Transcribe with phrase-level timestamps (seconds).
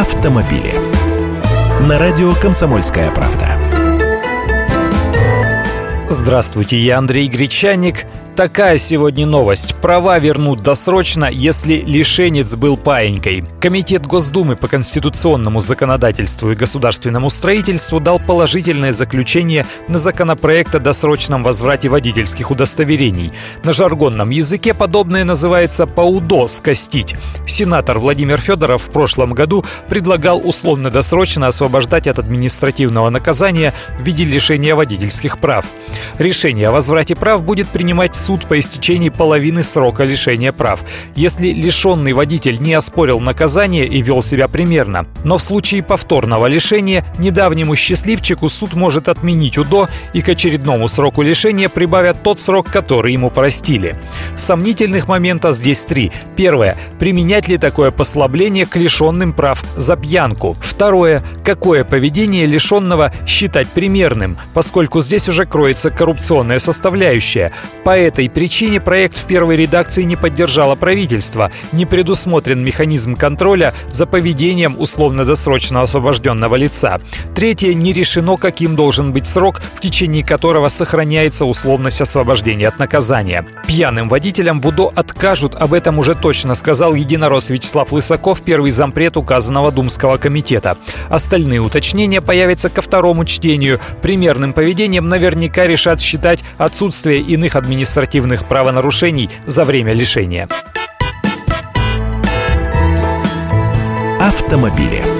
[0.00, 0.72] автомобили.
[1.86, 3.58] На радио «Комсомольская правда».
[6.08, 8.06] Здравствуйте, я Андрей Гречаник–
[8.40, 9.74] такая сегодня новость.
[9.82, 13.44] Права вернут досрочно, если лишенец был паенькой.
[13.60, 21.44] Комитет Госдумы по конституционному законодательству и государственному строительству дал положительное заключение на законопроект о досрочном
[21.44, 23.30] возврате водительских удостоверений.
[23.62, 27.16] На жаргонном языке подобное называется «паудо»— «скостить».
[27.46, 34.74] Сенатор Владимир Федоров в прошлом году предлагал условно-досрочно освобождать от административного наказания в виде лишения
[34.74, 35.66] водительских прав.
[36.18, 40.84] Решение о возврате прав будет принимать суд по истечении половины срока лишения прав,
[41.16, 45.06] если лишенный водитель не оспорил наказание и вел себя примерно.
[45.24, 51.22] Но в случае повторного лишения недавнему счастливчику суд может отменить УДО и к очередному сроку
[51.22, 53.96] лишения прибавят тот срок, который ему простили.
[54.40, 56.10] Сомнительных моментов здесь три.
[56.34, 56.76] Первое.
[56.98, 60.56] Применять ли такое послабление к лишенным прав за пьянку?
[60.60, 61.22] Второе.
[61.44, 67.52] Какое поведение лишенного считать примерным, поскольку здесь уже кроется коррупционная составляющая.
[67.84, 71.52] По этой причине проект в первой редакции не поддержало правительство.
[71.72, 76.98] Не предусмотрен механизм контроля за поведением условно-досрочно освобожденного лица.
[77.34, 83.46] Третье, не решено, каким должен быть срок, в течение которого сохраняется условность освобождения от наказания.
[83.66, 89.16] Пьяным водителям в УДО откажут, об этом уже точно сказал единорос Вячеслав Лысаков, первый зампред
[89.16, 90.76] указанного Думского комитета.
[91.08, 93.80] Остальные уточнения появятся ко второму чтению.
[94.02, 100.48] Примерным поведением наверняка решат считать отсутствие иных административных правонарушений за время лишения.
[104.20, 105.19] Автомобили.